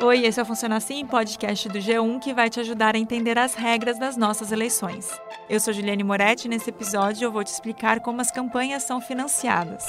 Oi, 0.00 0.24
esse 0.24 0.38
é 0.38 0.42
o 0.44 0.46
Funciona 0.46 0.76
Assim, 0.76 1.04
podcast 1.04 1.68
do 1.68 1.80
G1 1.80 2.20
que 2.20 2.32
vai 2.32 2.48
te 2.48 2.60
ajudar 2.60 2.94
a 2.94 2.98
entender 2.98 3.36
as 3.36 3.54
regras 3.54 3.98
das 3.98 4.16
nossas 4.16 4.52
eleições. 4.52 5.10
Eu 5.50 5.58
sou 5.58 5.74
Juliane 5.74 6.04
Moretti 6.04 6.46
e 6.46 6.48
nesse 6.48 6.70
episódio 6.70 7.26
eu 7.26 7.32
vou 7.32 7.42
te 7.42 7.48
explicar 7.48 7.98
como 7.98 8.20
as 8.20 8.30
campanhas 8.30 8.84
são 8.84 9.00
financiadas. 9.00 9.84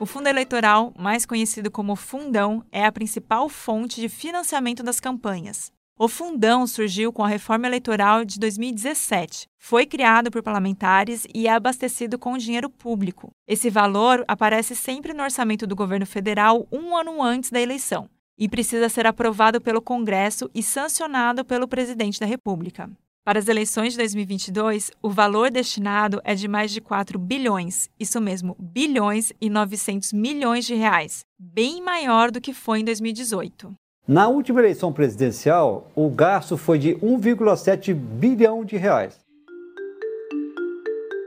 O 0.00 0.06
fundo 0.06 0.28
eleitoral, 0.28 0.94
mais 0.96 1.26
conhecido 1.26 1.70
como 1.70 1.94
fundão, 1.94 2.64
é 2.72 2.86
a 2.86 2.90
principal 2.90 3.50
fonte 3.50 4.00
de 4.00 4.08
financiamento 4.08 4.82
das 4.82 4.98
campanhas. 4.98 5.70
O 6.02 6.08
fundão 6.08 6.66
surgiu 6.66 7.12
com 7.12 7.22
a 7.22 7.28
reforma 7.28 7.64
eleitoral 7.64 8.24
de 8.24 8.36
2017. 8.40 9.46
Foi 9.56 9.86
criado 9.86 10.32
por 10.32 10.42
parlamentares 10.42 11.24
e 11.32 11.46
é 11.46 11.52
abastecido 11.52 12.18
com 12.18 12.36
dinheiro 12.36 12.68
público. 12.68 13.30
Esse 13.46 13.70
valor 13.70 14.24
aparece 14.26 14.74
sempre 14.74 15.14
no 15.14 15.22
orçamento 15.22 15.64
do 15.64 15.76
governo 15.76 16.04
federal 16.04 16.66
um 16.72 16.96
ano 16.96 17.22
antes 17.22 17.52
da 17.52 17.60
eleição 17.60 18.10
e 18.36 18.48
precisa 18.48 18.88
ser 18.88 19.06
aprovado 19.06 19.60
pelo 19.60 19.80
Congresso 19.80 20.50
e 20.52 20.60
sancionado 20.60 21.44
pelo 21.44 21.68
presidente 21.68 22.18
da 22.18 22.26
República. 22.26 22.90
Para 23.24 23.38
as 23.38 23.46
eleições 23.46 23.92
de 23.92 23.98
2022, 23.98 24.90
o 25.00 25.08
valor 25.08 25.52
destinado 25.52 26.20
é 26.24 26.34
de 26.34 26.48
mais 26.48 26.72
de 26.72 26.80
4 26.80 27.16
bilhões, 27.16 27.88
isso 28.00 28.20
mesmo, 28.20 28.56
bilhões 28.58 29.32
e 29.40 29.48
900 29.48 30.12
milhões 30.12 30.66
de 30.66 30.74
reais, 30.74 31.24
bem 31.38 31.80
maior 31.80 32.32
do 32.32 32.40
que 32.40 32.52
foi 32.52 32.80
em 32.80 32.84
2018. 32.84 33.72
Na 34.06 34.26
última 34.26 34.58
eleição 34.58 34.92
presidencial, 34.92 35.88
o 35.94 36.10
gasto 36.10 36.56
foi 36.56 36.76
de 36.76 36.96
1,7 36.96 37.94
bilhão 37.94 38.64
de 38.64 38.76
reais. 38.76 39.20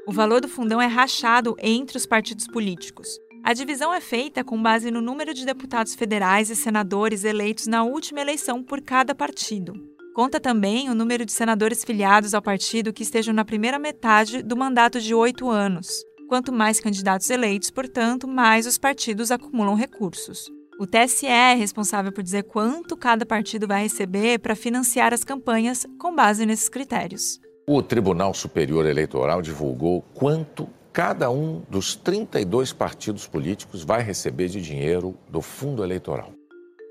O 0.06 0.12
valor 0.12 0.42
do 0.42 0.50
fundão 0.50 0.82
é 0.82 0.86
rachado 0.86 1.56
entre 1.62 1.96
os 1.96 2.06
partidos 2.06 2.46
políticos. 2.48 3.08
A 3.46 3.54
divisão 3.54 3.94
é 3.94 4.02
feita 4.02 4.44
com 4.44 4.62
base 4.62 4.92
no 4.92 5.00
número 5.00 5.34
de 5.34 5.46
deputados 5.46 5.96
federais 5.96 6.50
e 6.50 6.56
senadores 6.56 7.24
eleitos 7.24 7.66
na 7.66 7.86
última 7.86 8.20
eleição 8.20 8.62
por 8.62 8.82
cada 8.82 9.16
partido. 9.16 9.74
Conta 10.14 10.38
também 10.38 10.90
o 10.90 10.96
número 10.96 11.26
de 11.26 11.32
senadores 11.32 11.82
filiados 11.82 12.34
ao 12.34 12.42
partido 12.42 12.92
que 12.92 13.04
estejam 13.04 13.34
na 13.34 13.46
primeira 13.46 13.80
metade 13.80 14.44
do 14.44 14.58
mandato 14.58 15.00
de 15.00 15.16
oito 15.16 15.50
anos. 15.50 15.88
Quanto 16.28 16.52
mais 16.52 16.82
candidatos 16.82 17.30
eleitos, 17.30 17.72
portanto, 17.72 18.28
mais 18.28 18.68
os 18.68 18.78
partidos 18.78 19.32
acumulam 19.32 19.76
recursos. 19.76 20.52
O 20.78 20.86
TSE 20.86 21.26
é 21.26 21.54
responsável 21.54 22.12
por 22.12 22.22
dizer 22.22 22.44
quanto 22.44 22.98
cada 22.98 23.26
partido 23.26 23.66
vai 23.66 23.84
receber 23.84 24.40
para 24.40 24.58
financiar 24.58 25.14
as 25.14 25.24
campanhas 25.24 25.86
com 25.98 26.14
base 26.14 26.46
nesses 26.46 26.68
critérios. 26.68 27.40
O 27.66 27.82
Tribunal 27.82 28.34
Superior 28.34 28.86
Eleitoral 28.86 29.42
divulgou 29.42 30.02
quanto 30.14 30.68
cada 30.92 31.32
um 31.32 31.62
dos 31.70 31.96
32 31.96 32.74
partidos 32.74 33.26
políticos 33.26 33.86
vai 33.86 34.02
receber 34.02 34.50
de 34.50 34.62
dinheiro 34.62 35.18
do 35.30 35.42
fundo 35.42 35.82
eleitoral. 35.82 36.34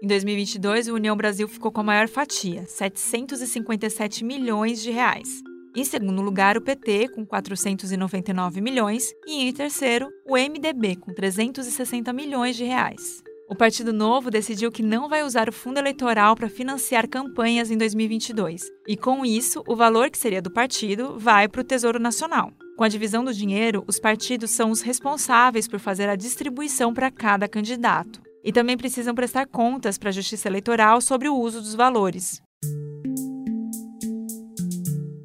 Em 0.03 0.07
2022, 0.07 0.89
o 0.89 0.95
União 0.95 1.15
Brasil 1.15 1.47
ficou 1.47 1.71
com 1.71 1.83
a 1.83 1.85
maior 1.85 2.09
fatia, 2.09 2.65
757 2.67 4.25
milhões 4.25 4.83
de 4.83 4.91
reais. 4.91 5.29
Em 5.77 5.85
segundo 5.85 6.23
lugar, 6.23 6.57
o 6.57 6.63
PT, 6.63 7.09
com 7.09 7.27
499 7.27 8.63
milhões, 8.63 9.13
e 9.27 9.47
em 9.47 9.53
terceiro, 9.53 10.09
o 10.27 10.37
MDB, 10.37 10.97
com 10.97 11.13
360 11.13 12.13
milhões 12.15 12.57
de 12.57 12.65
reais. 12.65 13.23
O 13.55 13.57
Partido 13.57 13.93
Novo 13.93 14.33
decidiu 14.33 14.73
que 14.73 14.83
não 14.83 15.09
vai 15.09 15.23
usar 15.23 15.49
o 15.49 15.53
fundo 15.53 15.79
eleitoral 15.79 16.35
para 16.35 16.49
financiar 16.49 17.09
campanhas 17.09 17.71
em 17.71 17.79
2022. 17.79 18.63
E 18.85 18.97
com 18.97 19.25
isso, 19.25 19.63
o 19.69 19.77
valor 19.77 20.11
que 20.11 20.19
seria 20.19 20.43
do 20.43 20.51
partido 20.51 21.17
vai 21.21 21.47
para 21.47 21.61
o 21.61 21.65
Tesouro 21.65 22.01
Nacional. 22.01 22.51
Com 22.77 22.83
a 22.83 22.89
divisão 22.89 23.25
do 23.25 23.33
dinheiro, 23.33 23.85
os 23.87 24.01
partidos 24.01 24.51
são 24.51 24.73
os 24.73 24.81
responsáveis 24.81 25.69
por 25.69 25.79
fazer 25.79 26.09
a 26.09 26.17
distribuição 26.17 26.93
para 26.93 27.13
cada 27.13 27.47
candidato. 27.47 28.21
E 28.43 28.53
também 28.53 28.77
precisam 28.77 29.15
prestar 29.15 29.47
contas 29.47 29.97
para 29.99 30.09
a 30.09 30.13
Justiça 30.13 30.49
Eleitoral 30.49 31.01
sobre 31.01 31.29
o 31.29 31.37
uso 31.37 31.61
dos 31.61 31.77
valores. 31.77 32.43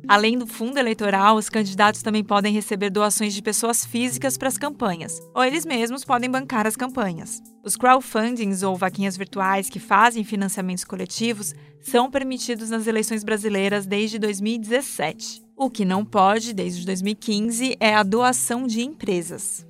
Além 0.09 0.39
do 0.39 0.47
fundo 0.47 0.79
eleitoral, 0.79 1.35
os 1.35 1.49
candidatos 1.49 2.01
também 2.01 2.23
podem 2.23 2.51
receber 2.51 2.89
doações 2.89 3.31
de 3.31 3.43
pessoas 3.43 3.85
físicas 3.85 4.39
para 4.39 4.47
as 4.47 4.57
campanhas, 4.57 5.21
ou 5.35 5.43
eles 5.43 5.67
mesmos 5.67 6.03
podem 6.03 6.27
bancar 6.27 6.65
as 6.65 6.75
campanhas. 6.75 7.39
Os 7.63 7.75
crowdfundings 7.75 8.63
ou 8.63 8.75
vaquinhas 8.75 9.15
virtuais 9.15 9.69
que 9.69 9.79
fazem 9.79 10.23
financiamentos 10.23 10.83
coletivos 10.83 11.53
são 11.79 12.09
permitidos 12.09 12.71
nas 12.71 12.87
eleições 12.87 13.23
brasileiras 13.23 13.85
desde 13.85 14.17
2017. 14.17 15.43
O 15.55 15.69
que 15.69 15.85
não 15.85 16.03
pode, 16.03 16.53
desde 16.55 16.87
2015, 16.87 17.77
é 17.79 17.93
a 17.93 18.01
doação 18.01 18.65
de 18.65 18.81
empresas. 18.81 19.68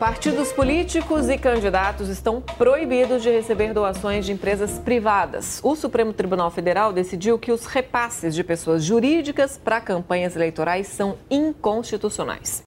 Partidos 0.00 0.50
políticos 0.50 1.28
e 1.28 1.36
candidatos 1.36 2.08
estão 2.08 2.40
proibidos 2.40 3.22
de 3.22 3.28
receber 3.28 3.74
doações 3.74 4.24
de 4.24 4.32
empresas 4.32 4.78
privadas. 4.78 5.60
O 5.62 5.76
Supremo 5.76 6.10
Tribunal 6.10 6.50
Federal 6.50 6.90
decidiu 6.90 7.38
que 7.38 7.52
os 7.52 7.66
repasses 7.66 8.34
de 8.34 8.42
pessoas 8.42 8.82
jurídicas 8.82 9.58
para 9.62 9.78
campanhas 9.78 10.34
eleitorais 10.34 10.86
são 10.86 11.18
inconstitucionais. 11.30 12.62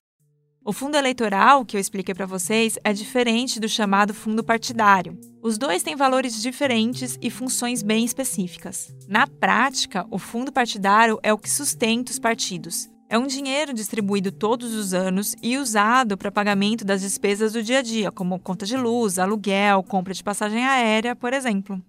O 0.64 0.72
fundo 0.72 0.96
eleitoral, 0.96 1.64
que 1.64 1.76
eu 1.76 1.80
expliquei 1.80 2.14
para 2.14 2.24
vocês, 2.24 2.78
é 2.84 2.92
diferente 2.92 3.58
do 3.58 3.68
chamado 3.68 4.14
fundo 4.14 4.44
partidário. 4.44 5.18
Os 5.42 5.58
dois 5.58 5.82
têm 5.82 5.96
valores 5.96 6.40
diferentes 6.40 7.18
e 7.20 7.30
funções 7.30 7.82
bem 7.82 8.04
específicas. 8.04 8.94
Na 9.08 9.26
prática, 9.26 10.06
o 10.08 10.20
fundo 10.20 10.52
partidário 10.52 11.18
é 11.20 11.32
o 11.32 11.38
que 11.38 11.50
sustenta 11.50 12.12
os 12.12 12.18
partidos. 12.20 12.93
É 13.14 13.18
um 13.18 13.28
dinheiro 13.28 13.72
distribuído 13.72 14.32
todos 14.32 14.74
os 14.74 14.92
anos 14.92 15.36
e 15.40 15.56
usado 15.56 16.18
para 16.18 16.32
pagamento 16.32 16.84
das 16.84 17.00
despesas 17.00 17.52
do 17.52 17.62
dia 17.62 17.78
a 17.78 17.82
dia, 17.82 18.10
como 18.10 18.40
conta 18.40 18.66
de 18.66 18.76
luz, 18.76 19.20
aluguel, 19.20 19.84
compra 19.84 20.12
de 20.12 20.20
passagem 20.20 20.66
aérea, 20.66 21.14
por 21.14 21.32
exemplo. 21.32 21.80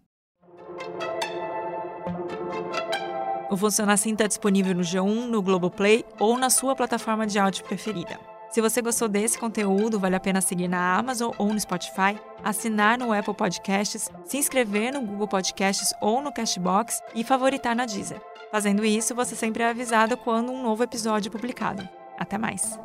O 3.50 3.58
Funciona 3.58 3.94
Assim 3.94 4.12
está 4.12 4.28
disponível 4.28 4.76
no 4.76 4.84
G1, 4.84 5.26
no 5.26 5.42
Globoplay 5.42 6.06
ou 6.20 6.38
na 6.38 6.52
sua 6.52 6.76
plataforma 6.76 7.26
de 7.26 7.40
áudio 7.40 7.64
preferida. 7.64 8.20
Se 8.52 8.62
você 8.62 8.80
gostou 8.80 9.08
desse 9.08 9.40
conteúdo, 9.40 10.00
vale 10.00 10.16
a 10.16 10.20
pena 10.20 10.42
seguir 10.42 10.68
na 10.68 10.96
Amazon 10.96 11.32
ou 11.40 11.52
no 11.52 11.60
Spotify, 11.60 12.20
assinar 12.44 13.00
no 13.00 13.12
Apple 13.12 13.34
Podcasts, 13.34 14.12
se 14.26 14.38
inscrever 14.38 14.94
no 14.94 15.02
Google 15.02 15.28
Podcasts 15.28 15.92
ou 16.00 16.22
no 16.22 16.32
Cashbox 16.32 17.02
e 17.16 17.24
favoritar 17.24 17.76
na 17.76 17.88
Deezer. 17.88 18.22
Fazendo 18.52 18.86
isso, 18.86 19.14
você 19.16 19.36
sempre 19.36 19.64
é 19.64 19.70
avisado 19.70 20.16
quando 20.18 20.52
um 20.52 20.62
novo 20.62 20.84
episódio 20.84 21.30
é 21.30 21.32
publicado. 21.32 21.88
Até 22.18 22.38
mais! 22.38 22.80